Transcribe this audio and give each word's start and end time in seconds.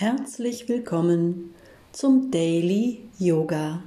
Herzlich 0.00 0.68
willkommen 0.68 1.52
zum 1.90 2.30
Daily 2.30 3.00
Yoga. 3.18 3.82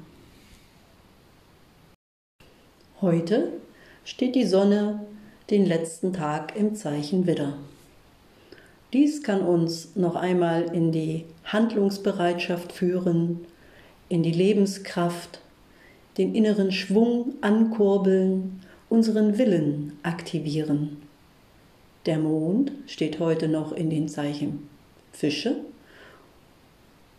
Heute 2.99 3.53
steht 4.03 4.35
die 4.35 4.43
Sonne 4.43 5.05
den 5.49 5.65
letzten 5.65 6.11
Tag 6.11 6.57
im 6.57 6.75
Zeichen 6.75 7.27
Widder. 7.27 7.53
Dies 8.91 9.23
kann 9.23 9.41
uns 9.41 9.95
noch 9.95 10.17
einmal 10.17 10.63
in 10.75 10.91
die 10.91 11.23
Handlungsbereitschaft 11.45 12.73
führen, 12.73 13.45
in 14.09 14.21
die 14.21 14.33
Lebenskraft, 14.33 15.39
den 16.17 16.35
inneren 16.35 16.73
Schwung 16.73 17.35
ankurbeln, 17.39 18.59
unseren 18.89 19.37
Willen 19.37 19.97
aktivieren. 20.03 21.03
Der 22.05 22.19
Mond 22.19 22.73
steht 22.85 23.21
heute 23.21 23.47
noch 23.47 23.71
in 23.71 23.89
den 23.89 24.09
Zeichen 24.09 24.67
Fische 25.13 25.70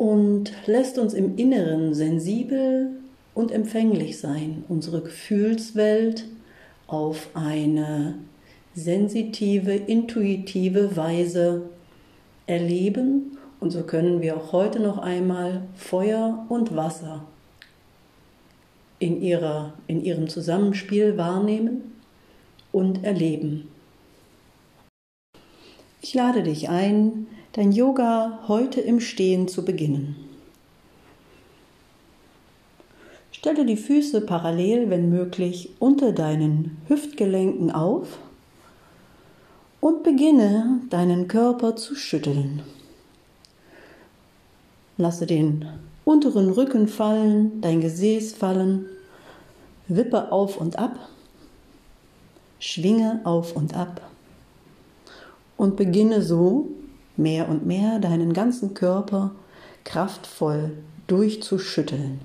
und 0.02 0.52
lässt 0.66 0.98
uns 0.98 1.14
im 1.14 1.38
Inneren 1.38 1.94
sensibel 1.94 2.90
und 3.34 3.52
empfänglich 3.52 4.18
sein, 4.18 4.64
unsere 4.68 5.00
Gefühlswelt 5.00 6.24
auf 6.88 7.28
eine 7.34 8.16
sensitive, 8.74 9.72
intuitive 9.72 10.96
Weise 10.96 11.70
erleben. 12.48 13.38
Und 13.60 13.70
so 13.70 13.84
können 13.84 14.20
wir 14.22 14.36
auch 14.36 14.50
heute 14.50 14.80
noch 14.80 14.98
einmal 14.98 15.62
Feuer 15.76 16.46
und 16.48 16.74
Wasser 16.74 17.22
in, 18.98 19.22
ihrer, 19.22 19.74
in 19.86 20.04
ihrem 20.04 20.28
Zusammenspiel 20.28 21.16
wahrnehmen 21.16 21.92
und 22.72 23.04
erleben. 23.04 23.68
Ich 26.00 26.12
lade 26.12 26.42
dich 26.42 26.70
ein, 26.70 27.28
dein 27.52 27.72
Yoga 27.72 28.40
heute 28.48 28.80
im 28.80 28.98
Stehen 29.00 29.46
zu 29.46 29.62
beginnen. 29.64 30.16
Stelle 33.30 33.66
die 33.66 33.76
Füße 33.76 34.22
parallel, 34.22 34.88
wenn 34.88 35.10
möglich, 35.10 35.70
unter 35.78 36.12
deinen 36.12 36.78
Hüftgelenken 36.88 37.70
auf 37.70 38.18
und 39.80 40.02
beginne 40.02 40.80
deinen 40.88 41.28
Körper 41.28 41.76
zu 41.76 41.94
schütteln. 41.94 42.62
Lasse 44.96 45.26
den 45.26 45.66
unteren 46.04 46.50
Rücken 46.50 46.88
fallen, 46.88 47.60
dein 47.60 47.82
Gesäß 47.82 48.32
fallen, 48.32 48.86
wippe 49.88 50.32
auf 50.32 50.56
und 50.58 50.78
ab, 50.78 50.98
schwinge 52.58 53.20
auf 53.24 53.54
und 53.54 53.74
ab 53.74 54.00
und 55.58 55.76
beginne 55.76 56.22
so 56.22 56.68
mehr 57.16 57.48
und 57.48 57.66
mehr 57.66 57.98
deinen 57.98 58.32
ganzen 58.32 58.74
Körper 58.74 59.32
kraftvoll 59.84 60.72
durchzuschütteln. 61.06 62.20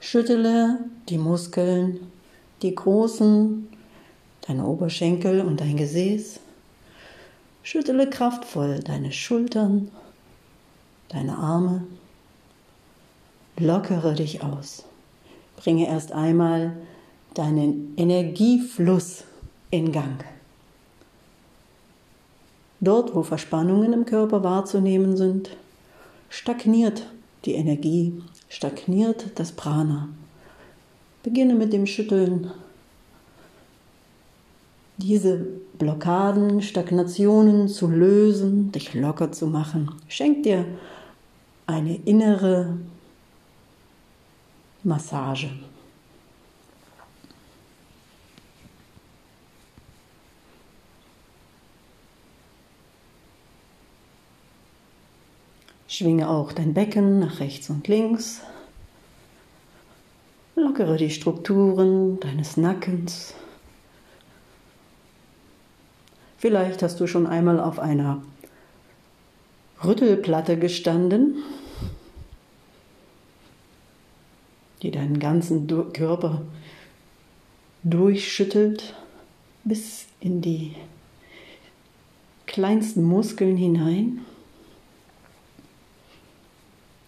Schüttele 0.00 0.80
die 1.08 1.18
Muskeln, 1.18 2.00
die 2.62 2.74
großen, 2.74 3.68
deine 4.46 4.66
Oberschenkel 4.66 5.40
und 5.40 5.60
dein 5.60 5.76
Gesäß. 5.76 6.40
Schüttele 7.62 8.10
kraftvoll 8.10 8.80
deine 8.80 9.12
Schultern, 9.12 9.90
deine 11.08 11.36
Arme. 11.36 11.84
Lockere 13.58 14.14
dich 14.14 14.42
aus. 14.42 14.84
Bringe 15.56 15.86
erst 15.86 16.12
einmal 16.12 16.76
deinen 17.34 17.94
Energiefluss 17.96 19.24
in 19.70 19.92
Gang. 19.92 20.24
Dort, 22.84 23.14
wo 23.14 23.22
Verspannungen 23.22 23.92
im 23.92 24.04
Körper 24.04 24.44
wahrzunehmen 24.44 25.16
sind, 25.16 25.50
stagniert 26.28 27.06
die 27.44 27.54
Energie, 27.54 28.22
stagniert 28.48 29.30
das 29.36 29.52
Prana. 29.52 30.08
Beginne 31.22 31.54
mit 31.54 31.72
dem 31.72 31.86
Schütteln. 31.86 32.50
Diese 34.98 35.46
Blockaden, 35.78 36.62
Stagnationen 36.62 37.68
zu 37.68 37.88
lösen, 37.88 38.70
dich 38.70 38.94
locker 38.94 39.32
zu 39.32 39.46
machen. 39.46 39.90
Schenk 40.06 40.42
dir 40.42 40.66
eine 41.66 41.96
innere 42.04 42.76
Massage. 44.82 45.48
Schwinge 55.94 56.28
auch 56.28 56.52
dein 56.52 56.74
Becken 56.74 57.20
nach 57.20 57.38
rechts 57.38 57.70
und 57.70 57.86
links. 57.86 58.40
Lockere 60.56 60.96
die 60.96 61.10
Strukturen 61.10 62.18
deines 62.18 62.56
Nackens. 62.56 63.34
Vielleicht 66.36 66.82
hast 66.82 66.98
du 66.98 67.06
schon 67.06 67.28
einmal 67.28 67.60
auf 67.60 67.78
einer 67.78 68.24
Rüttelplatte 69.84 70.58
gestanden, 70.58 71.36
die 74.82 74.90
deinen 74.90 75.20
ganzen 75.20 75.68
Körper 75.92 76.42
durchschüttelt 77.84 78.94
bis 79.62 80.06
in 80.18 80.42
die 80.42 80.74
kleinsten 82.46 83.04
Muskeln 83.04 83.56
hinein. 83.56 84.24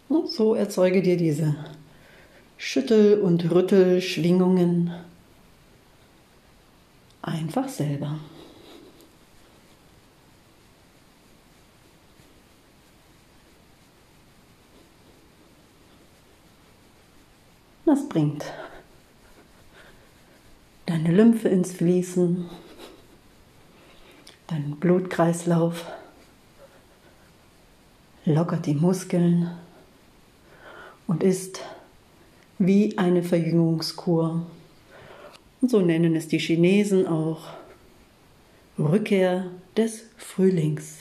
So 0.09 0.55
erzeuge 0.55 1.03
dir 1.03 1.17
diese 1.17 1.57
Schüttel- 2.59 3.21
und 3.21 3.51
Rüttelschwingungen 3.51 4.93
einfach 7.23 7.69
selber. 7.69 8.19
Das 17.85 18.09
bringt 18.09 18.45
deine 20.87 21.13
Lymphe 21.13 21.49
ins 21.49 21.73
Fließen, 21.73 22.49
deinen 24.49 24.77
Blutkreislauf, 24.77 25.87
lockert 28.25 28.67
die 28.67 28.75
Muskeln 28.75 29.51
und 31.07 31.23
ist 31.23 31.61
wie 32.59 32.97
eine 32.99 33.23
Verjüngungskur. 33.23 34.47
Und 35.61 35.71
so 35.71 35.81
nennen 35.81 36.17
es 36.17 36.29
die 36.29 36.39
Chinesen 36.39 37.07
auch 37.07 37.49
Rückkehr 38.79 39.47
des 39.77 40.05
Frühlings. 40.17 40.99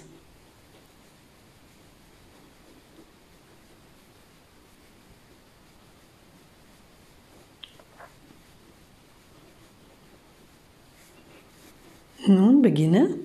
Nun 12.27 12.63
beginne 12.63 13.15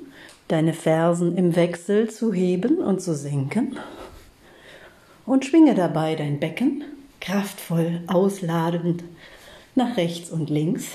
deine 0.48 0.74
Fersen 0.74 1.36
im 1.38 1.56
Wechsel 1.56 2.10
zu 2.10 2.34
heben 2.34 2.78
und 2.78 3.00
zu 3.00 3.14
senken 3.14 3.78
und 5.30 5.44
schwinge 5.44 5.76
dabei 5.76 6.16
dein 6.16 6.41
Becken 6.41 6.82
kraftvoll 7.20 8.00
ausladend 8.08 9.04
nach 9.76 9.96
rechts 9.96 10.28
und 10.28 10.50
links. 10.50 10.88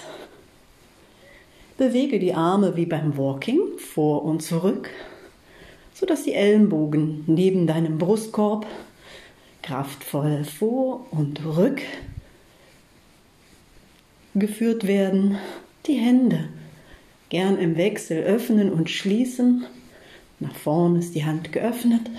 Bewege 1.78 2.20
die 2.20 2.34
Arme 2.34 2.76
wie 2.76 2.86
beim 2.86 3.18
Walking 3.18 3.62
vor 3.78 4.26
und 4.26 4.42
zurück, 4.42 4.90
sodass 5.94 6.24
die 6.24 6.34
Ellenbogen 6.34 7.24
neben 7.28 7.66
deinem 7.66 7.98
Brustkorb 7.98 8.66
kraftvoll 9.62 10.44
vor 10.44 11.08
und 11.12 11.46
rück 11.46 11.82
geführt 14.34 14.86
werden. 14.86 15.38
Die 15.86 15.94
Hände 15.94 16.50
gern 17.30 17.58
im 17.58 17.78
Wechsel 17.78 18.22
öffnen 18.24 18.70
und 18.74 18.90
schließen. 18.90 19.64
Nach 20.42 20.56
vorn 20.58 20.98
ist 20.98 21.16
die 21.16 21.24
Hand 21.24 21.54
geöffnet. 21.54 22.10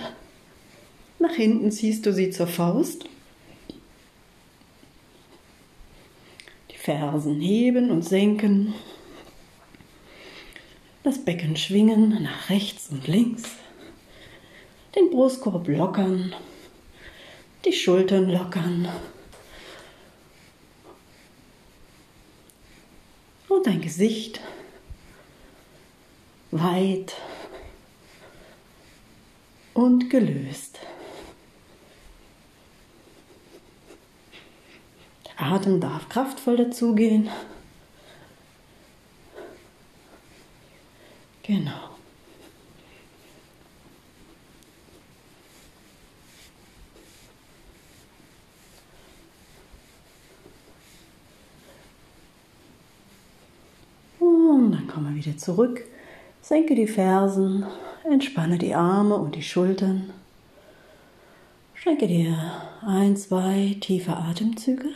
Nach 1.19 1.33
hinten 1.33 1.71
ziehst 1.71 2.05
du 2.05 2.13
sie 2.13 2.29
zur 2.29 2.47
Faust. 2.47 3.05
Die 6.71 6.77
Fersen 6.77 7.41
heben 7.41 7.89
und 7.89 8.03
senken. 8.03 8.73
Das 11.03 11.23
Becken 11.23 11.55
schwingen 11.55 12.21
nach 12.21 12.49
rechts 12.49 12.89
und 12.89 13.07
links. 13.07 13.43
Den 14.95 15.09
Brustkorb 15.09 15.67
lockern. 15.67 16.35
Die 17.65 17.73
Schultern 17.73 18.29
lockern. 18.29 18.87
Und 23.47 23.65
dein 23.65 23.81
Gesicht 23.81 24.39
weit 26.51 27.15
und 29.73 30.09
gelöst. 30.09 30.79
Atem 35.37 35.79
darf 35.79 36.09
kraftvoll 36.09 36.57
dazugehen. 36.57 37.29
Genau. 41.43 41.71
Und 54.19 54.71
dann 54.71 54.87
kommen 54.87 55.15
wir 55.15 55.23
wieder 55.23 55.37
zurück. 55.37 55.83
Senke 56.41 56.75
die 56.75 56.87
Fersen, 56.87 57.65
entspanne 58.03 58.57
die 58.57 58.73
Arme 58.73 59.15
und 59.15 59.35
die 59.35 59.43
Schultern. 59.43 60.09
Schenke 61.75 62.07
dir 62.07 62.35
ein, 62.85 63.15
zwei 63.15 63.77
tiefe 63.79 64.17
Atemzüge. 64.17 64.89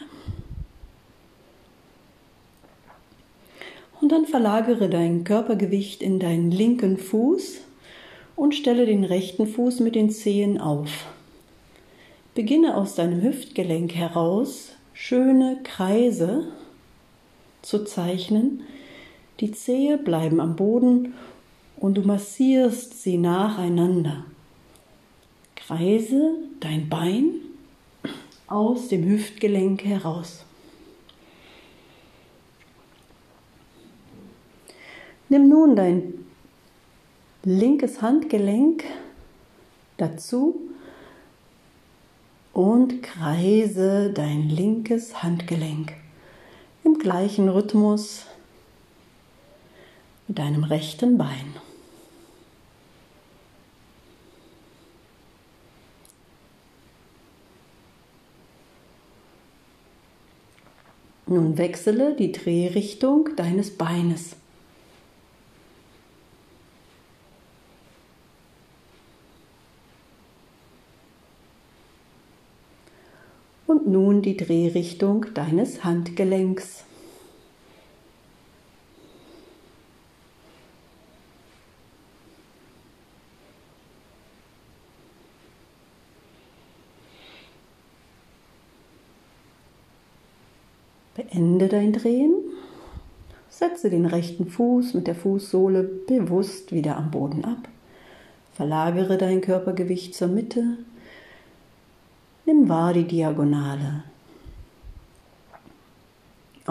Dann 4.11 4.25
verlagere 4.25 4.89
dein 4.89 5.23
Körpergewicht 5.23 6.03
in 6.03 6.19
deinen 6.19 6.51
linken 6.51 6.97
Fuß 6.97 7.61
und 8.35 8.53
stelle 8.53 8.85
den 8.85 9.05
rechten 9.05 9.47
Fuß 9.47 9.79
mit 9.79 9.95
den 9.95 10.09
Zehen 10.09 10.59
auf. 10.59 11.05
Beginne 12.35 12.75
aus 12.75 12.95
deinem 12.95 13.21
Hüftgelenk 13.21 13.95
heraus 13.95 14.73
schöne 14.91 15.59
Kreise 15.63 16.49
zu 17.61 17.85
zeichnen, 17.85 18.63
die 19.39 19.53
Zehe 19.53 19.97
bleiben 19.97 20.41
am 20.41 20.57
Boden 20.57 21.13
und 21.77 21.95
du 21.95 22.01
massierst 22.01 23.01
sie 23.01 23.17
nacheinander. 23.17 24.25
Kreise 25.55 26.33
dein 26.59 26.89
Bein 26.89 27.35
aus 28.47 28.89
dem 28.89 29.05
Hüftgelenk 29.05 29.85
heraus. 29.85 30.43
Nimm 35.31 35.47
nun 35.47 35.77
dein 35.77 36.25
linkes 37.45 38.01
Handgelenk 38.01 38.83
dazu 39.95 40.59
und 42.51 43.01
kreise 43.01 44.11
dein 44.11 44.49
linkes 44.49 45.23
Handgelenk 45.23 45.93
im 46.83 46.99
gleichen 46.99 47.47
Rhythmus 47.47 48.25
mit 50.27 50.37
deinem 50.37 50.65
rechten 50.65 51.17
Bein. 51.17 51.55
Nun 61.25 61.57
wechsle 61.57 62.17
die 62.17 62.33
Drehrichtung 62.33 63.29
deines 63.37 63.77
Beines. 63.77 64.40
Die 74.21 74.37
Drehrichtung 74.37 75.25
deines 75.33 75.83
Handgelenks. 75.83 76.83
Beende 91.15 91.67
dein 91.67 91.91
Drehen. 91.93 92.35
Setze 93.49 93.89
den 93.89 94.05
rechten 94.05 94.47
Fuß 94.47 94.93
mit 94.93 95.07
der 95.07 95.15
Fußsohle 95.15 95.81
bewusst 95.81 96.71
wieder 96.71 96.95
am 96.95 97.09
Boden 97.09 97.43
ab. 97.43 97.67
Verlagere 98.53 99.17
dein 99.17 99.41
Körpergewicht 99.41 100.13
zur 100.13 100.27
Mitte. 100.27 100.77
Nimm 102.45 102.69
wahr 102.69 102.93
die 102.93 103.05
Diagonale. 103.05 104.03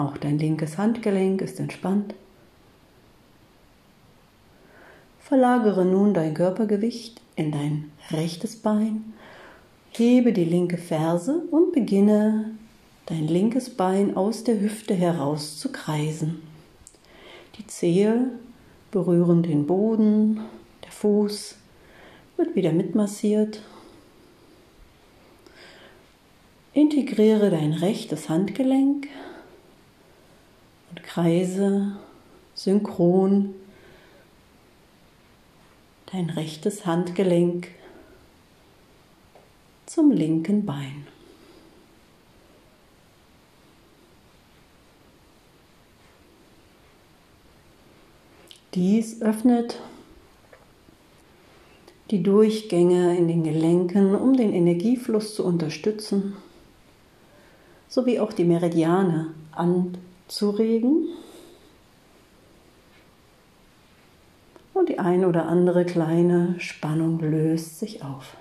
Auch 0.01 0.17
dein 0.17 0.39
linkes 0.39 0.79
Handgelenk 0.79 1.43
ist 1.43 1.59
entspannt. 1.59 2.15
Verlagere 5.19 5.85
nun 5.85 6.15
dein 6.15 6.33
Körpergewicht 6.33 7.21
in 7.35 7.51
dein 7.51 7.91
rechtes 8.09 8.55
Bein. 8.55 9.13
Hebe 9.91 10.33
die 10.33 10.43
linke 10.43 10.77
Ferse 10.77 11.43
und 11.51 11.71
beginne 11.71 12.49
dein 13.05 13.27
linkes 13.27 13.69
Bein 13.69 14.17
aus 14.17 14.43
der 14.43 14.59
Hüfte 14.59 14.95
heraus 14.95 15.59
zu 15.59 15.71
kreisen. 15.71 16.41
Die 17.59 17.67
Zehe 17.67 18.31
berühren 18.89 19.43
den 19.43 19.67
Boden, 19.67 20.39
der 20.83 20.91
Fuß 20.91 21.57
wird 22.37 22.55
wieder 22.55 22.71
mitmassiert. 22.71 23.61
Integriere 26.73 27.51
dein 27.51 27.73
rechtes 27.73 28.29
Handgelenk 28.29 29.07
kreise 31.13 31.91
synchron 32.53 33.53
dein 36.09 36.29
rechtes 36.29 36.85
Handgelenk 36.85 37.67
zum 39.85 40.11
linken 40.11 40.65
Bein. 40.65 41.05
Dies 48.73 49.21
öffnet 49.21 49.81
die 52.09 52.23
Durchgänge 52.23 53.17
in 53.17 53.27
den 53.27 53.43
Gelenken, 53.43 54.15
um 54.15 54.37
den 54.37 54.53
Energiefluss 54.53 55.35
zu 55.35 55.43
unterstützen, 55.43 56.37
sowie 57.89 58.17
auch 58.21 58.31
die 58.31 58.45
Meridiane 58.45 59.33
anzuregen. 60.31 61.09
Und 64.73 64.87
die 64.87 64.97
ein 64.97 65.25
oder 65.25 65.45
andere 65.47 65.85
kleine 65.85 66.55
Spannung 66.59 67.19
löst 67.19 67.79
sich 67.79 68.03
auf. 68.03 68.37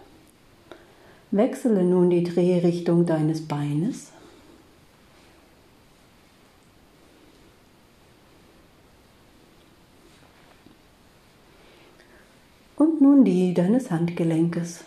Wechsle 1.33 1.83
nun 1.83 2.09
die 2.11 2.23
Drehrichtung 2.23 3.07
deines 3.07 3.47
Beines. 3.47 4.13
und 12.77 13.03
nun 13.03 13.27
die 13.27 13.53
deines 13.53 13.91
Handgelenkes. 13.91 14.85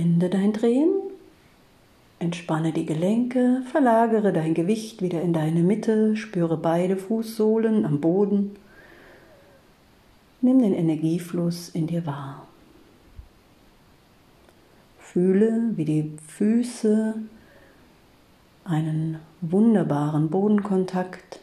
Beende 0.00 0.30
dein 0.30 0.54
Drehen, 0.54 0.94
entspanne 2.20 2.72
die 2.72 2.86
Gelenke, 2.86 3.60
verlagere 3.70 4.32
dein 4.32 4.54
Gewicht 4.54 5.02
wieder 5.02 5.20
in 5.20 5.34
deine 5.34 5.60
Mitte, 5.60 6.16
spüre 6.16 6.56
beide 6.56 6.96
Fußsohlen 6.96 7.84
am 7.84 8.00
Boden. 8.00 8.56
Nimm 10.40 10.60
den 10.60 10.72
Energiefluss 10.72 11.68
in 11.68 11.86
dir 11.86 12.06
wahr. 12.06 12.46
Fühle, 14.98 15.72
wie 15.76 15.84
die 15.84 16.16
Füße 16.28 17.16
einen 18.64 19.18
wunderbaren 19.42 20.30
Bodenkontakt, 20.30 21.40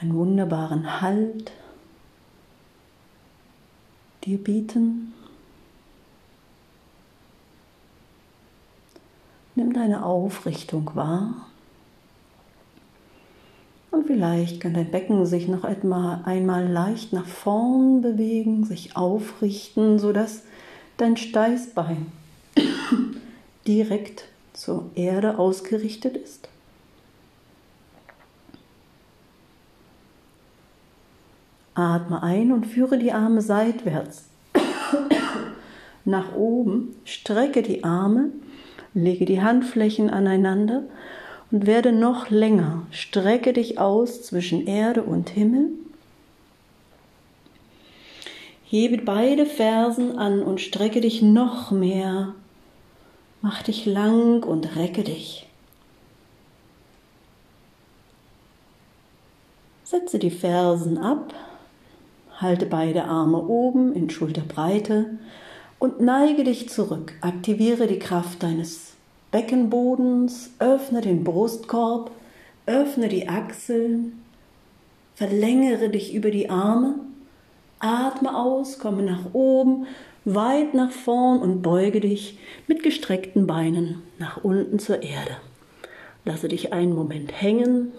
einen 0.00 0.14
wunderbaren 0.14 1.02
Halt 1.02 1.52
dir 4.24 4.38
bieten. 4.38 5.12
Nimm 9.56 9.72
deine 9.72 10.04
Aufrichtung 10.04 10.90
wahr. 10.94 11.46
Und 13.90 14.08
vielleicht 14.08 14.60
kann 14.60 14.74
dein 14.74 14.90
Becken 14.90 15.24
sich 15.24 15.46
noch 15.46 15.62
etwa 15.62 16.20
einmal 16.24 16.66
leicht 16.66 17.12
nach 17.12 17.26
vorn 17.26 18.02
bewegen, 18.02 18.64
sich 18.64 18.96
aufrichten, 18.96 20.00
sodass 20.00 20.42
dein 20.96 21.16
Steißbein 21.16 22.06
direkt 23.66 24.24
zur 24.52 24.90
Erde 24.96 25.38
ausgerichtet 25.38 26.16
ist. 26.16 26.48
Atme 31.74 32.22
ein 32.22 32.50
und 32.50 32.66
führe 32.66 32.98
die 32.98 33.12
Arme 33.12 33.42
seitwärts 33.42 34.24
nach 36.04 36.34
oben, 36.34 36.96
strecke 37.04 37.62
die 37.62 37.84
Arme, 37.84 38.30
lege 38.94 39.24
die 39.24 39.42
Handflächen 39.42 40.08
aneinander 40.08 40.84
und 41.50 41.66
werde 41.66 41.92
noch 41.92 42.30
länger. 42.30 42.86
Strecke 42.90 43.52
dich 43.52 43.78
aus 43.78 44.22
zwischen 44.22 44.66
Erde 44.66 45.02
und 45.02 45.30
Himmel. 45.30 45.70
Hebe 48.64 48.98
beide 48.98 49.46
Fersen 49.46 50.18
an 50.18 50.42
und 50.42 50.60
strecke 50.60 51.00
dich 51.00 51.22
noch 51.22 51.70
mehr. 51.70 52.34
Mach 53.42 53.62
dich 53.62 53.84
lang 53.84 54.42
und 54.42 54.76
recke 54.76 55.04
dich. 55.04 55.46
Setze 59.84 60.18
die 60.18 60.30
Fersen 60.30 60.98
ab, 60.98 61.34
halte 62.38 62.66
beide 62.66 63.04
Arme 63.04 63.38
oben 63.38 63.92
in 63.92 64.10
Schulterbreite 64.10 65.18
und 65.78 66.00
neige 66.00 66.44
dich 66.44 66.68
zurück. 66.68 67.12
Aktiviere 67.20 67.86
die 67.86 67.98
Kraft 67.98 68.42
deines 68.42 68.94
Beckenbodens, 69.30 70.50
öffne 70.58 71.00
den 71.00 71.24
Brustkorb, 71.24 72.10
öffne 72.66 73.08
die 73.08 73.28
Achseln, 73.28 74.22
verlängere 75.14 75.88
dich 75.88 76.14
über 76.14 76.30
die 76.30 76.50
Arme, 76.50 76.94
atme 77.80 78.36
aus, 78.36 78.78
komme 78.78 79.02
nach 79.02 79.32
oben, 79.32 79.86
weit 80.24 80.74
nach 80.74 80.90
vorn 80.90 81.40
und 81.40 81.62
beuge 81.62 82.00
dich 82.00 82.38
mit 82.66 82.82
gestreckten 82.82 83.46
Beinen 83.46 84.02
nach 84.18 84.42
unten 84.42 84.78
zur 84.78 85.02
Erde. 85.02 85.36
Lasse 86.24 86.48
dich 86.48 86.72
einen 86.72 86.94
Moment 86.94 87.40
hängen, 87.42 87.92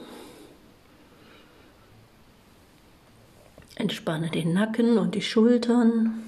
Entspanne 3.76 4.30
den 4.30 4.54
Nacken 4.54 4.98
und 4.98 5.16
die 5.16 5.22
Schultern. 5.22 6.24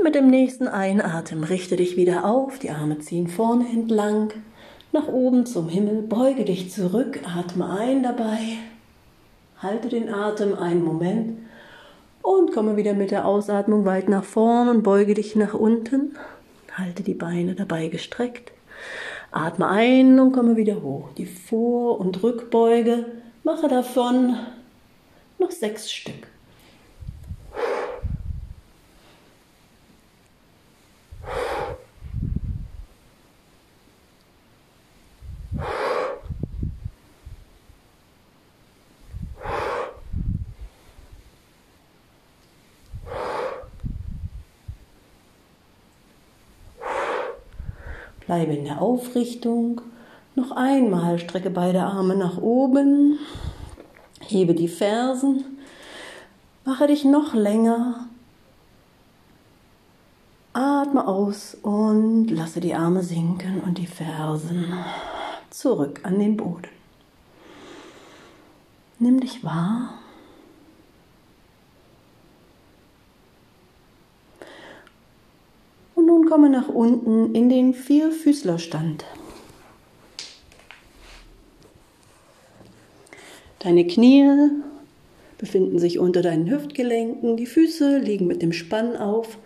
Und 0.00 0.04
mit 0.04 0.14
dem 0.14 0.28
nächsten 0.28 0.66
Einatmen 0.66 1.44
richte 1.44 1.76
dich 1.76 1.94
wieder 1.94 2.24
auf, 2.24 2.58
die 2.58 2.70
Arme 2.70 3.00
ziehen 3.00 3.28
vorne 3.28 3.66
entlang, 3.70 4.32
nach 4.92 5.08
oben 5.08 5.44
zum 5.44 5.68
Himmel, 5.68 6.00
beuge 6.00 6.46
dich 6.46 6.70
zurück, 6.70 7.20
atme 7.36 7.68
ein 7.68 8.02
dabei, 8.02 8.38
halte 9.58 9.90
den 9.90 10.08
Atem 10.08 10.54
einen 10.54 10.82
Moment 10.82 11.38
und 12.22 12.50
komme 12.54 12.78
wieder 12.78 12.94
mit 12.94 13.10
der 13.10 13.26
Ausatmung 13.26 13.84
weit 13.84 14.08
nach 14.08 14.24
vorn 14.24 14.70
und 14.70 14.82
beuge 14.82 15.12
dich 15.12 15.36
nach 15.36 15.52
unten, 15.52 16.16
halte 16.72 17.02
die 17.02 17.12
Beine 17.12 17.54
dabei 17.54 17.88
gestreckt, 17.88 18.52
atme 19.32 19.68
ein 19.68 20.18
und 20.18 20.32
komme 20.32 20.56
wieder 20.56 20.80
hoch, 20.80 21.10
die 21.18 21.26
Vor- 21.26 22.00
und 22.00 22.22
Rückbeuge, 22.22 23.04
mache 23.44 23.68
davon 23.68 24.34
noch 25.38 25.50
sechs 25.50 25.92
Stück. 25.92 26.26
Bleibe 48.30 48.52
in 48.52 48.64
der 48.64 48.80
Aufrichtung. 48.80 49.80
Noch 50.36 50.52
einmal 50.52 51.18
strecke 51.18 51.50
beide 51.50 51.82
Arme 51.82 52.14
nach 52.14 52.38
oben. 52.38 53.18
Hebe 54.20 54.54
die 54.54 54.68
Fersen, 54.68 55.58
mache 56.64 56.86
dich 56.86 57.04
noch 57.04 57.34
länger. 57.34 58.06
Atme 60.52 61.08
aus 61.08 61.56
und 61.60 62.28
lasse 62.28 62.60
die 62.60 62.72
Arme 62.72 63.02
sinken 63.02 63.62
und 63.62 63.78
die 63.78 63.88
Fersen 63.88 64.74
zurück 65.50 65.98
an 66.04 66.20
den 66.20 66.36
Boden. 66.36 66.70
Nimm 69.00 69.18
dich 69.18 69.42
wahr. 69.42 69.94
Und 75.96 76.06
nun 76.06 76.19
komme 76.30 76.48
nach 76.48 76.68
unten 76.68 77.34
in 77.34 77.48
den 77.48 77.74
Vierfüßlerstand. 77.74 79.04
Deine 83.58 83.84
Knie 83.84 84.28
befinden 85.38 85.80
sich 85.80 85.98
unter 85.98 86.22
deinen 86.22 86.48
Hüftgelenken, 86.48 87.36
die 87.36 87.46
Füße 87.46 87.98
liegen 87.98 88.28
mit 88.28 88.42
dem 88.42 88.52
Spann 88.52 88.96
auf, 88.96 89.38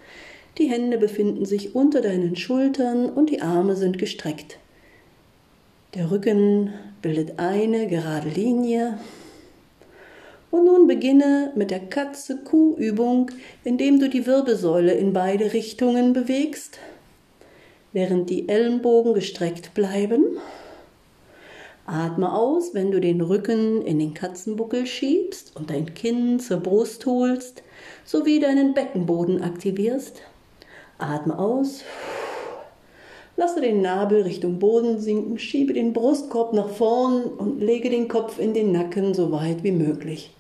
die 0.59 0.67
Hände 0.67 0.99
befinden 0.99 1.47
sich 1.47 1.75
unter 1.75 2.03
deinen 2.03 2.37
Schultern 2.37 3.09
und 3.09 3.31
die 3.31 3.41
Arme 3.41 3.77
sind 3.77 3.99
gestreckt. 3.99 4.59
Der 5.95 6.11
Rücken 6.11 6.75
bildet 7.01 7.39
eine 7.39 7.87
gerade 7.87 8.29
Linie. 8.29 8.99
Und 10.55 10.67
nun 10.67 10.87
beginne 10.87 11.51
mit 11.57 11.73
der 11.73 11.81
Katze-Kuh-Übung, 11.81 13.33
indem 13.65 13.99
du 13.99 14.09
die 14.09 14.25
Wirbelsäule 14.25 14.95
in 14.95 15.13
beide 15.13 15.53
Richtungen 15.53 16.13
bewegst, 16.13 16.79
während 17.93 18.31
die 18.31 18.49
Ellenbogen 18.49 19.15
gestreckt 19.15 19.75
bleiben 19.75 20.39
Atme 21.87 22.33
aus, 22.33 22.73
wenn 22.73 22.93
du 22.93 23.01
den 23.01 23.21
Rücken 23.21 23.83
in 23.83 23.99
den 23.99 24.15
Katzenbuckel 24.15 24.87
schiebst 24.87 25.57
und 25.57 25.71
dein 25.71 25.93
Kinn 25.93 26.39
zur 26.39 26.59
Brust 26.59 27.05
holst, 27.05 27.65
sowie 28.05 28.39
deinen 28.39 28.75
Beckenboden 28.75 29.43
aktivierst. 29.43 30.23
Atme 30.99 31.37
aus. 31.37 31.83
Lasse 33.37 33.61
den 33.61 33.83
Nabel 33.83 34.23
Richtung 34.23 34.61
Boden 34.61 35.01
sinken, 35.01 35.37
schiebe 35.37 35.73
den 35.73 35.93
Brustkorb 35.93 36.53
nach 36.53 36.69
vorn 36.69 37.25
und 37.25 37.61
lege 37.61 37.91
den 37.91 38.07
Kopf 38.07 38.39
in 38.39 38.55
den 38.55 38.71
Nacken 38.71 39.15
so 39.15 39.33
weit 39.33 39.65
wie 39.65 39.73
möglich. 39.73 40.31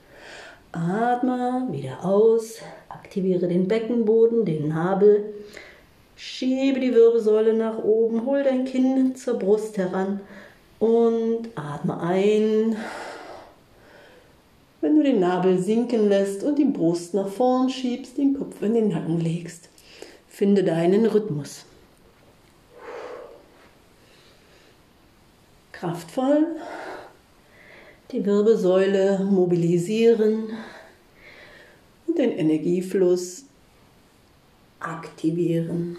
Atme 0.74 1.68
wieder 1.70 2.04
aus, 2.04 2.58
aktiviere 2.88 3.46
den 3.46 3.68
Beckenboden, 3.68 4.44
den 4.44 4.68
Nabel, 4.68 5.32
schiebe 6.16 6.80
die 6.80 6.92
Wirbelsäule 6.92 7.54
nach 7.54 7.78
oben, 7.78 8.26
hol 8.26 8.42
dein 8.42 8.64
Kinn 8.64 9.14
zur 9.14 9.38
Brust 9.38 9.78
heran 9.78 10.20
und 10.80 11.48
atme 11.54 12.00
ein. 12.00 12.76
Wenn 14.80 14.96
du 14.96 15.02
den 15.02 15.20
Nabel 15.20 15.58
sinken 15.58 16.08
lässt 16.08 16.42
und 16.42 16.58
die 16.58 16.64
Brust 16.64 17.14
nach 17.14 17.28
vorn 17.28 17.70
schiebst, 17.70 18.18
den 18.18 18.36
Kopf 18.36 18.60
in 18.60 18.74
den 18.74 18.88
Nacken 18.88 19.20
legst. 19.20 19.68
Finde 20.28 20.64
deinen 20.64 21.06
Rhythmus. 21.06 21.64
Kraftvoll 25.72 26.46
die 28.14 28.24
Wirbelsäule 28.24 29.18
mobilisieren 29.28 30.50
und 32.06 32.16
den 32.16 32.30
Energiefluss 32.30 33.44
aktivieren. 34.78 35.96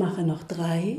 Mache 0.00 0.22
noch 0.22 0.42
drei. 0.44 0.96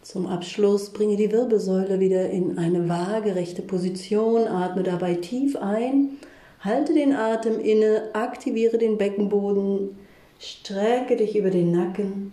Zum 0.00 0.26
Abschluss 0.26 0.88
bringe 0.94 1.16
die 1.16 1.30
Wirbelsäule 1.30 2.00
wieder 2.00 2.30
in 2.30 2.56
eine 2.56 2.88
waagerechte 2.88 3.60
Position, 3.60 4.48
atme 4.48 4.82
dabei 4.84 5.16
tief 5.16 5.54
ein, 5.56 6.16
halte 6.60 6.94
den 6.94 7.12
Atem 7.12 7.60
inne, 7.60 8.08
aktiviere 8.14 8.78
den 8.78 8.96
Beckenboden, 8.96 9.98
strecke 10.38 11.16
dich 11.16 11.36
über 11.36 11.50
den 11.50 11.72
Nacken, 11.72 12.32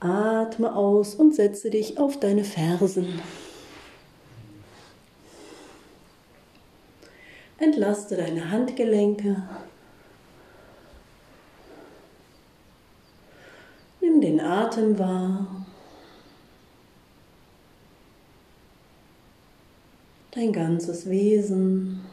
atme 0.00 0.76
aus 0.76 1.14
und 1.14 1.34
setze 1.34 1.70
dich 1.70 1.96
auf 1.98 2.20
deine 2.20 2.44
Fersen. 2.44 3.06
Entlaste 7.58 8.16
deine 8.16 8.50
Handgelenke. 8.50 9.42
Nimm 14.00 14.20
den 14.20 14.40
Atem 14.40 14.98
wahr. 14.98 15.66
Dein 20.30 20.52
ganzes 20.52 21.10
Wesen. 21.10 22.04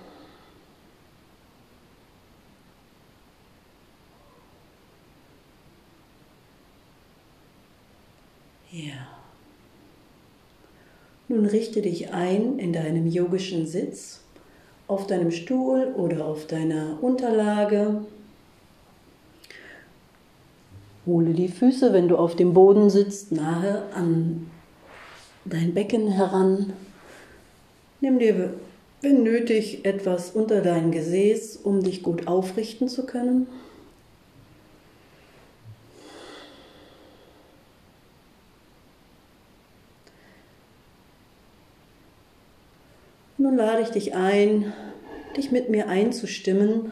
Ja. 8.71 9.07
Nun 11.27 11.45
richte 11.45 11.81
dich 11.81 12.11
ein 12.11 12.59
in 12.59 12.73
deinem 12.73 13.07
yogischen 13.07 13.67
Sitz, 13.67 14.25
auf 14.87 15.07
deinem 15.07 15.31
Stuhl 15.31 15.93
oder 15.95 16.25
auf 16.25 16.47
deiner 16.47 16.97
Unterlage. 17.01 18.01
Hole 21.05 21.33
die 21.33 21.47
Füße, 21.47 21.93
wenn 21.93 22.07
du 22.07 22.17
auf 22.17 22.35
dem 22.35 22.53
Boden 22.53 22.89
sitzt, 22.89 23.31
nahe 23.31 23.83
an 23.93 24.49
dein 25.45 25.73
Becken 25.73 26.07
heran. 26.07 26.73
Nimm 28.01 28.19
dir, 28.19 28.53
wenn 29.01 29.23
nötig, 29.23 29.85
etwas 29.85 30.31
unter 30.31 30.61
dein 30.61 30.91
Gesäß, 30.91 31.57
um 31.57 31.83
dich 31.83 32.01
gut 32.01 32.27
aufrichten 32.27 32.87
zu 32.87 33.05
können. 33.05 33.47
Lade 43.55 43.83
ich 43.83 43.89
dich 43.89 44.13
ein, 44.13 44.74
dich 45.38 45.50
mit 45.50 45.69
mir 45.69 45.88
einzustimmen 45.88 46.91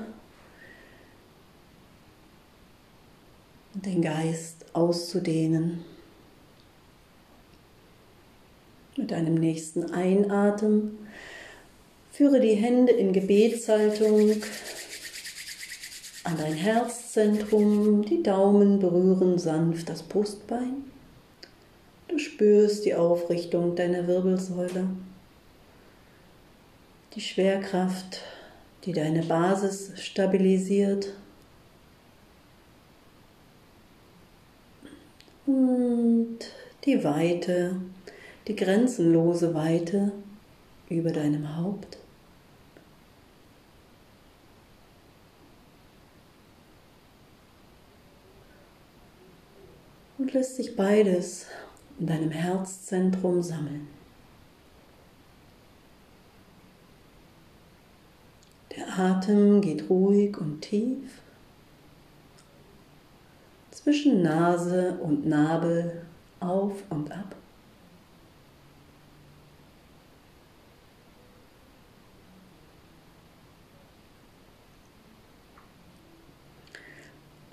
und 3.73 3.85
den 3.85 4.01
Geist 4.01 4.65
auszudehnen. 4.71 5.83
Mit 8.95 9.11
deinem 9.11 9.35
nächsten 9.35 9.91
Einatmen 9.91 10.97
führe 12.11 12.39
die 12.39 12.55
Hände 12.55 12.93
in 12.93 13.11
Gebetshaltung 13.11 14.41
an 16.23 16.37
dein 16.37 16.53
Herzzentrum, 16.53 18.05
die 18.05 18.23
Daumen 18.23 18.79
berühren 18.79 19.37
sanft 19.37 19.89
das 19.89 20.01
Brustbein. 20.03 20.85
Du 22.07 22.17
spürst 22.19 22.85
die 22.85 22.95
Aufrichtung 22.95 23.75
deiner 23.75 24.07
Wirbelsäule 24.07 24.87
die 27.15 27.21
Schwerkraft, 27.21 28.21
die 28.85 28.91
deine 28.91 29.23
Basis 29.23 29.91
stabilisiert. 30.01 31.13
Und 35.45 36.39
die 36.85 37.03
Weite, 37.03 37.75
die 38.47 38.55
grenzenlose 38.55 39.53
Weite 39.53 40.11
über 40.89 41.11
deinem 41.11 41.57
Haupt. 41.57 41.97
Und 50.17 50.33
lässt 50.33 50.55
sich 50.55 50.75
beides 50.75 51.47
in 51.99 52.07
deinem 52.07 52.31
Herzzentrum 52.31 53.41
sammeln. 53.41 53.92
Der 58.75 58.97
Atem 58.97 59.61
geht 59.61 59.89
ruhig 59.89 60.37
und 60.37 60.61
tief 60.61 61.21
zwischen 63.69 64.21
Nase 64.21 64.97
und 65.01 65.27
Nabel 65.27 66.03
auf 66.39 66.83
und 66.89 67.11
ab. 67.11 67.35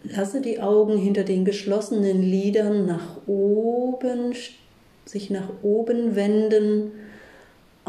Lasse 0.02 0.40
die 0.40 0.60
Augen 0.60 0.96
hinter 0.96 1.24
den 1.24 1.44
geschlossenen 1.44 2.22
Lidern 2.22 2.86
nach 2.86 3.26
oben, 3.26 4.34
sich 5.04 5.30
nach 5.30 5.48
oben 5.62 6.16
wenden 6.16 6.92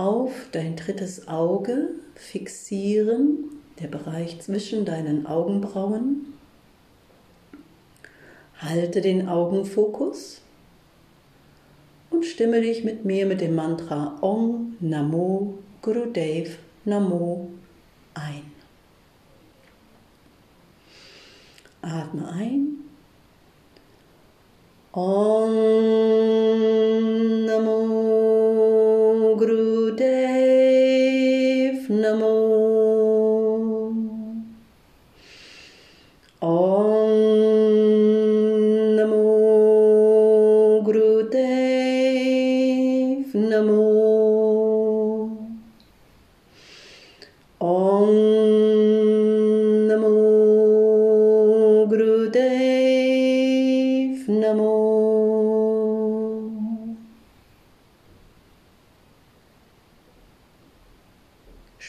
auf 0.01 0.31
dein 0.51 0.75
drittes 0.75 1.27
Auge 1.27 1.89
fixieren, 2.15 3.61
der 3.79 3.87
Bereich 3.87 4.41
zwischen 4.41 4.83
deinen 4.83 5.27
Augenbrauen. 5.27 6.33
Halte 8.57 9.01
den 9.01 9.27
Augenfokus 9.27 10.41
und 12.09 12.25
stimme 12.25 12.61
dich 12.61 12.83
mit 12.83 13.05
mir 13.05 13.27
mit 13.27 13.41
dem 13.41 13.53
Mantra 13.53 14.17
Om 14.21 14.75
Namo 14.79 15.59
Gurudev 15.83 16.57
Namo 16.85 17.49
ein. 18.15 18.51
Atme 21.81 22.27
ein. 22.27 22.67
Om 24.93 25.53
Namo 27.45 28.00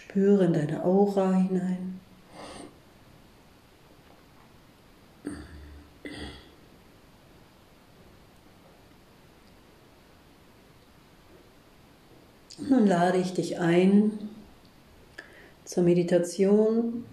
Spüre 0.05 0.45
in 0.45 0.53
deine 0.53 0.85
Aura 0.85 1.33
hinein. 1.33 2.01
Nun 12.59 12.87
lade 12.87 13.19
ich 13.19 13.33
dich 13.33 13.59
ein 13.59 14.31
zur 15.65 15.83
Meditation, 15.85 17.05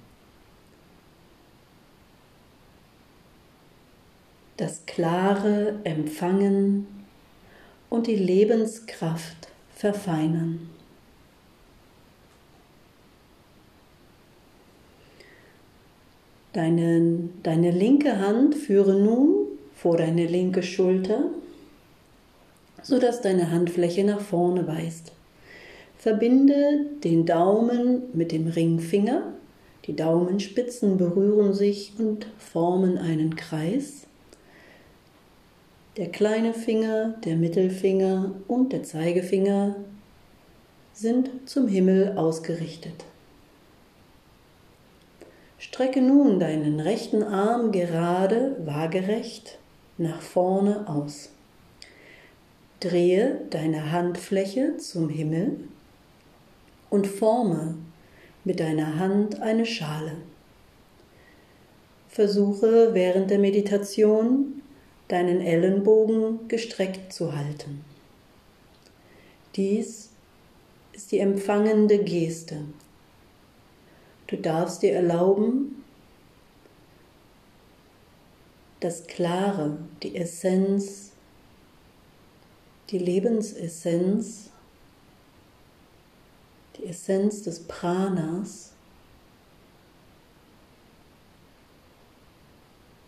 das 4.58 4.86
klare 4.86 5.80
Empfangen 5.84 6.88
und 7.90 8.08
die 8.08 8.16
Lebenskraft 8.16 9.48
verfeinern. 9.74 10.79
Deine, 16.54 17.30
deine 17.44 17.72
linke 17.72 18.18
Hand 18.20 18.56
führe 18.56 18.96
nun 18.96 19.48
vor 19.76 19.98
deine 19.98 20.26
linke 20.26 20.64
Schulter, 20.64 21.26
sodass 22.82 23.22
deine 23.22 23.52
Handfläche 23.52 24.04
nach 24.04 24.20
vorne 24.20 24.68
weist. 24.68 25.12
Verbinde 25.98 26.88
den 27.04 27.26
Daumen 27.26 28.04
mit 28.14 28.32
dem 28.32 28.48
Ringfinger. 28.48 29.34
Die 29.86 29.96
Daumenspitzen 29.96 30.98
berühren 30.98 31.54
sich 31.54 31.94
und 32.00 32.28
formen 32.38 32.98
einen 32.98 33.36
Kreis. 33.36 34.08
Der 35.98 36.10
kleine 36.10 36.54
Finger, 36.54 37.16
der 37.26 37.36
Mittelfinger 37.36 38.32
und 38.48 38.72
der 38.72 38.84
Zeigefinger 38.84 39.76
sind 40.94 41.30
zum 41.46 41.68
Himmel 41.68 42.14
ausgerichtet. 42.18 43.06
Strecke 45.60 46.02
nun 46.02 46.40
deinen 46.40 46.80
rechten 46.80 47.22
Arm 47.22 47.74
gerade, 47.74 48.56
waagerecht 48.64 49.60
nach 49.98 50.22
vorne 50.22 50.88
aus. 50.88 51.32
Drehe 52.80 53.42
deine 53.50 53.92
Handfläche 53.92 54.78
zum 54.78 55.10
Himmel 55.10 55.58
und 56.90 57.08
forme 57.08 57.76
mit 58.46 58.62
deiner 58.62 59.00
Hand 59.00 59.42
eine 59.42 59.66
Schale. 59.66 60.14
Versuche 62.08 62.94
während 62.94 63.30
der 63.30 63.40
Meditation 63.40 64.62
deinen 65.10 65.42
Ellenbogen 65.42 66.48
gestreckt 66.48 67.12
zu 67.12 67.36
halten. 67.36 67.84
Dies 69.58 70.12
ist 70.94 71.12
die 71.12 71.20
empfangende 71.20 72.00
Geste. 72.00 72.60
Du 74.30 74.38
darfst 74.38 74.84
dir 74.84 74.94
erlauben, 74.94 75.84
das 78.80 79.08
Klare, 79.08 79.80
die 80.04 80.16
Essenz, 80.16 81.14
die 82.92 83.00
Lebensessenz, 83.00 84.52
die 86.78 86.86
Essenz 86.86 87.42
des 87.42 87.64
Pranas 87.64 88.74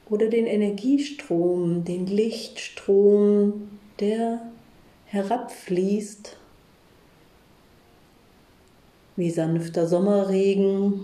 oder 0.09 0.27
den 0.27 0.47
Energiestrom, 0.47 1.83
den 1.85 2.07
Lichtstrom, 2.07 3.77
der 3.99 4.41
herabfließt 5.05 6.40
wie 9.15 9.29
sanfter 9.29 9.87
Sommerregen 9.87 11.03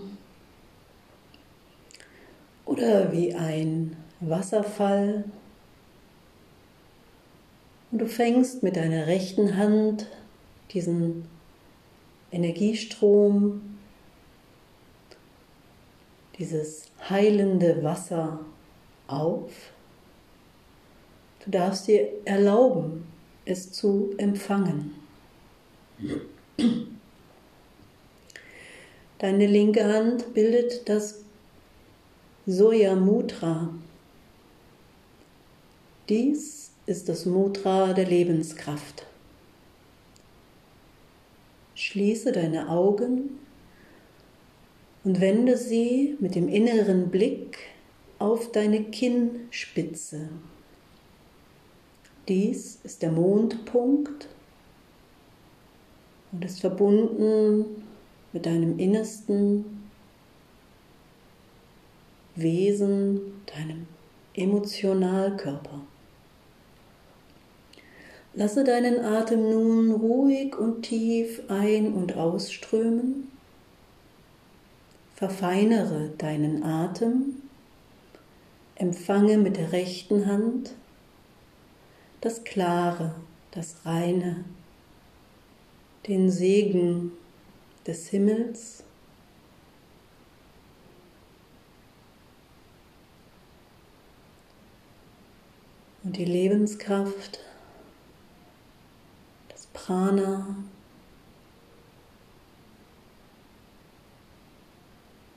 oder 2.64 3.12
wie 3.12 3.34
ein 3.34 3.96
Wasserfall. 4.20 5.24
Und 7.90 7.98
du 7.98 8.06
fängst 8.06 8.62
mit 8.62 8.76
deiner 8.76 9.06
rechten 9.06 9.56
Hand 9.56 10.06
diesen 10.72 11.24
Energiestrom, 12.30 13.78
dieses 16.38 16.90
heilende 17.08 17.82
Wasser 17.82 18.40
auf. 19.06 19.50
Du 21.44 21.50
darfst 21.50 21.88
dir 21.88 22.08
erlauben, 22.26 23.06
es 23.44 23.72
zu 23.72 24.14
empfangen. 24.18 24.94
Deine 29.18 29.46
linke 29.46 29.84
Hand 29.84 30.32
bildet 30.32 30.88
das 30.88 31.22
Soya 32.46 32.94
Mudra. 32.94 33.74
Dies 36.08 36.70
ist 36.86 37.08
das 37.08 37.26
Mudra 37.26 37.94
der 37.94 38.06
Lebenskraft. 38.06 39.06
Schließe 41.74 42.30
deine 42.30 42.68
Augen 42.68 43.40
und 45.02 45.20
wende 45.20 45.56
sie 45.56 46.16
mit 46.20 46.36
dem 46.36 46.48
inneren 46.48 47.10
Blick 47.10 47.58
auf 48.20 48.52
deine 48.52 48.84
Kinnspitze. 48.84 50.28
Dies 52.28 52.78
ist 52.84 53.02
der 53.02 53.10
Mondpunkt 53.10 54.28
und 56.30 56.44
ist 56.44 56.60
verbunden 56.60 57.87
mit 58.32 58.46
deinem 58.46 58.78
innersten 58.78 59.64
Wesen, 62.34 63.42
deinem 63.46 63.86
Emotionalkörper. 64.34 65.80
Lasse 68.34 68.62
deinen 68.62 69.04
Atem 69.04 69.50
nun 69.50 69.90
ruhig 69.90 70.56
und 70.56 70.82
tief 70.82 71.42
ein- 71.48 71.92
und 71.92 72.16
ausströmen. 72.16 73.32
Verfeinere 75.16 76.10
deinen 76.18 76.62
Atem. 76.62 77.42
Empfange 78.76 79.38
mit 79.38 79.56
der 79.56 79.72
rechten 79.72 80.26
Hand 80.26 80.74
das 82.20 82.44
Klare, 82.44 83.14
das 83.50 83.84
Reine, 83.84 84.44
den 86.06 86.30
Segen 86.30 87.12
des 87.88 88.08
Himmels. 88.08 88.84
Und 96.04 96.16
die 96.16 96.26
Lebenskraft, 96.26 97.40
das 99.48 99.66
Prana, 99.72 100.56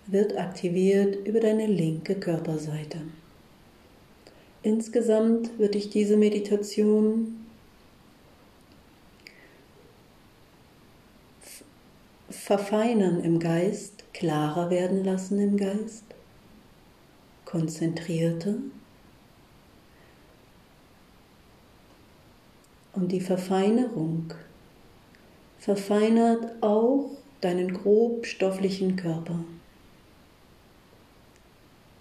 wird 0.08 0.38
aktiviert 0.38 1.26
über 1.26 1.40
deine 1.40 1.68
linke 1.68 2.16
Körperseite. 2.16 3.00
Insgesamt 4.62 5.58
wird 5.58 5.76
dich 5.76 5.90
diese 5.90 6.18
Meditation 6.18 7.41
verfeinern 12.52 13.24
im 13.24 13.40
Geist, 13.40 14.04
klarer 14.12 14.70
werden 14.70 15.06
lassen 15.06 15.40
im 15.40 15.56
Geist, 15.56 16.04
konzentrierter. 17.46 18.56
Und 22.92 23.14
die 23.14 23.22
Verfeinerung 23.22 24.34
verfeinert 25.60 26.62
auch 26.62 27.12
deinen 27.40 27.74
grobstofflichen 27.74 28.98
Körper. 28.98 29.46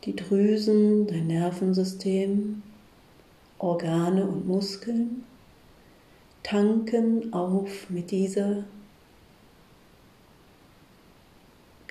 Die 0.02 0.16
Drüsen, 0.16 1.06
dein 1.06 1.28
Nervensystem, 1.28 2.64
Organe 3.60 4.26
und 4.26 4.48
Muskeln 4.48 5.22
tanken 6.42 7.32
auf 7.32 7.88
mit 7.88 8.10
dieser 8.10 8.64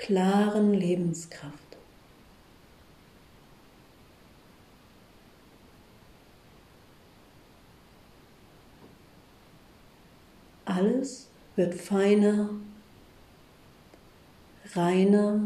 klaren 0.10 0.74
Lebenskraft. 0.74 1.78
Alles 10.66 11.30
wird 11.56 11.76
feiner, 11.76 12.50
reiner, 14.74 15.42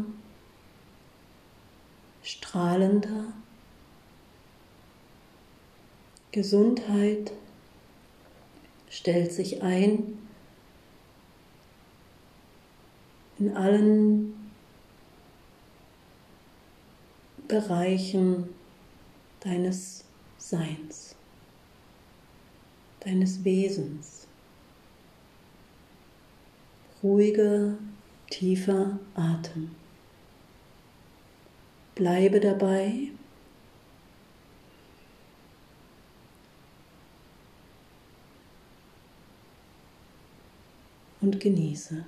strahlender. 2.22 3.34
Gesundheit 6.32 7.32
stellt 8.88 9.30
sich 9.30 9.62
ein 9.62 10.18
in 13.38 13.54
allen 13.54 14.43
Bereichen 17.46 18.48
deines 19.40 20.04
Seins, 20.38 21.14
deines 23.00 23.44
Wesens. 23.44 24.26
Ruhiger, 27.02 27.74
tiefer 28.30 28.98
Atem. 29.14 29.72
Bleibe 31.94 32.40
dabei. 32.40 33.08
Und 41.20 41.40
genieße. 41.40 42.04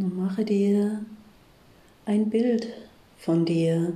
Und 0.00 0.16
mache 0.16 0.46
dir 0.46 1.04
ein 2.06 2.30
Bild 2.30 2.68
von 3.18 3.44
dir, 3.44 3.92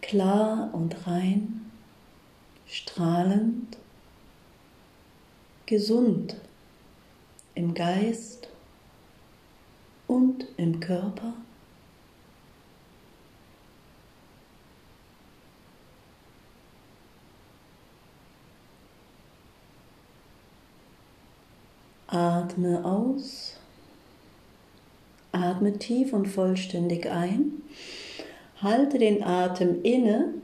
klar 0.00 0.70
und 0.72 1.06
rein, 1.06 1.70
strahlend, 2.66 3.76
gesund 5.66 6.34
im 7.54 7.74
Geist 7.74 8.48
und 10.06 10.46
im 10.56 10.80
Körper. 10.80 11.34
Atme 22.06 22.82
aus. 22.82 23.58
Atme 25.34 25.78
tief 25.78 26.12
und 26.12 26.26
vollständig 26.26 27.10
ein. 27.10 27.62
Halte 28.62 28.98
den 28.98 29.22
Atem 29.22 29.82
inne. 29.82 30.34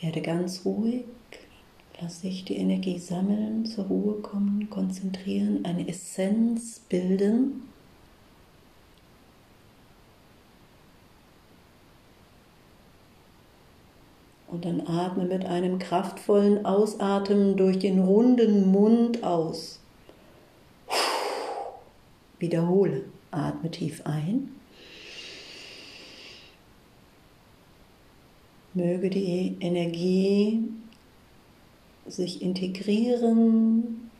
Werde 0.00 0.22
ganz 0.22 0.64
ruhig. 0.64 1.04
Lass 2.00 2.22
dich 2.22 2.46
die 2.46 2.56
Energie 2.56 2.98
sammeln, 2.98 3.66
zur 3.66 3.84
Ruhe 3.84 4.14
kommen, 4.22 4.70
konzentrieren, 4.70 5.66
eine 5.66 5.86
Essenz 5.86 6.80
bilden. 6.88 7.68
Und 14.46 14.64
dann 14.64 14.80
atme 14.86 15.26
mit 15.26 15.44
einem 15.44 15.78
kraftvollen 15.78 16.64
Ausatmen 16.64 17.56
durch 17.56 17.78
den 17.78 18.00
runden 18.00 18.72
Mund 18.72 19.22
aus. 19.22 19.78
Wiederhole. 22.38 23.04
Atme 23.30 23.70
tief 23.70 24.02
ein. 24.04 24.50
Möge 28.74 29.10
die 29.10 29.56
Energie 29.60 30.62
sich 32.06 32.42
integrieren, 32.42 34.10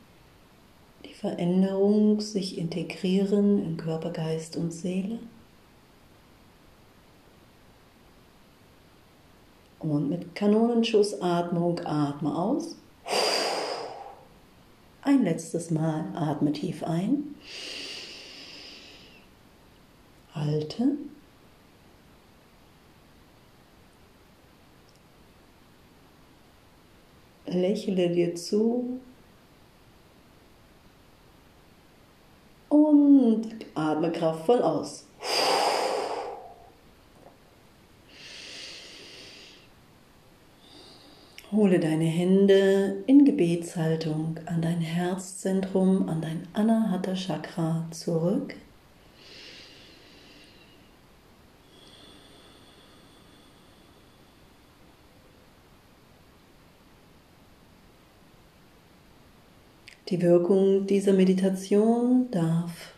die 1.04 1.14
Veränderung 1.14 2.20
sich 2.20 2.58
integrieren 2.58 3.64
in 3.64 3.76
Körper, 3.76 4.10
Geist 4.10 4.56
und 4.56 4.72
Seele. 4.72 5.18
Und 9.78 10.10
mit 10.10 10.34
Kanonenschussatmung 10.34 11.80
atme 11.86 12.36
aus. 12.36 12.76
Ein 15.02 15.24
letztes 15.24 15.70
Mal 15.70 16.04
atme 16.14 16.52
tief 16.52 16.84
ein. 16.84 17.34
Halte. 20.34 20.96
Lächle 27.46 28.10
dir 28.10 28.36
zu 28.36 29.00
und 32.68 33.48
atme 33.74 34.12
kraftvoll 34.12 34.62
aus. 34.62 35.04
Hole 41.52 41.80
deine 41.80 42.04
Hände 42.04 43.02
in 43.08 43.24
Gebetshaltung 43.24 44.38
an 44.46 44.62
dein 44.62 44.80
Herzzentrum, 44.80 46.08
an 46.08 46.22
dein 46.22 46.46
Anahata 46.52 47.16
Chakra 47.16 47.88
zurück. 47.90 48.54
Die 60.10 60.20
Wirkung 60.22 60.88
dieser 60.88 61.12
Meditation 61.12 62.28
darf 62.32 62.94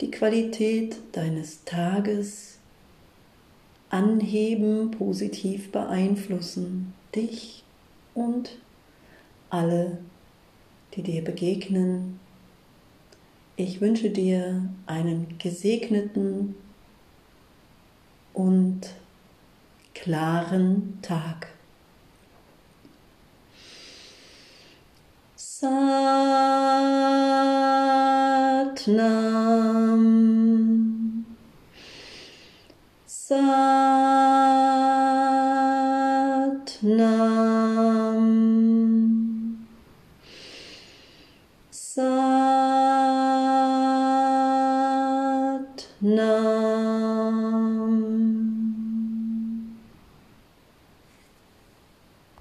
die 0.00 0.10
Qualität 0.10 0.96
deines 1.12 1.64
Tages 1.64 2.58
anheben, 3.90 4.90
positiv 4.90 5.70
beeinflussen, 5.70 6.94
dich 7.14 7.62
und 8.14 8.56
alle, 9.50 9.98
die 10.94 11.02
dir 11.02 11.22
begegnen. 11.22 12.18
Ich 13.56 13.82
wünsche 13.82 14.08
dir 14.08 14.66
einen 14.86 15.36
gesegneten 15.38 16.54
und 18.32 18.94
klaren 19.92 21.00
Tag. 21.02 21.55
Satnam. 25.58 25.72
Satnam 33.06 33.85